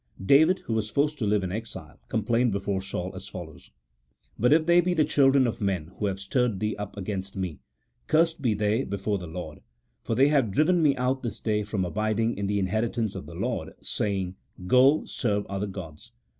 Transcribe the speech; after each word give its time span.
David, 0.25 0.57
who 0.61 0.73
was 0.73 0.89
forced 0.89 1.19
to 1.19 1.27
live 1.27 1.43
in 1.43 1.51
exile, 1.51 1.99
complained 2.09 2.51
before 2.51 2.81
Saul 2.81 3.11
as 3.15 3.27
follows:" 3.27 3.69
But 4.39 4.51
if 4.51 4.65
they 4.65 4.81
be 4.81 4.95
the 4.95 5.05
children 5.05 5.45
of 5.45 5.61
men 5.61 5.91
who 5.99 6.07
have 6.07 6.19
stirred 6.19 6.59
thee 6.59 6.75
up 6.77 6.97
against 6.97 7.37
me, 7.37 7.59
cursed 8.07 8.41
be 8.41 8.55
they 8.55 8.83
before 8.83 9.19
the 9.19 9.27
Lord; 9.27 9.61
for 10.01 10.15
they 10.15 10.29
have 10.29 10.49
driven 10.49 10.81
me 10.81 10.95
out 10.97 11.21
this 11.21 11.39
day 11.39 11.61
from 11.61 11.85
abiding 11.85 12.35
in 12.35 12.47
the 12.47 12.57
inheritance 12.57 13.13
of 13.13 13.27
the 13.27 13.35
Lord, 13.35 13.75
saying, 13.83 14.37
Go, 14.65 15.05
serve 15.05 15.45
other 15.45 15.67
gods." 15.67 16.11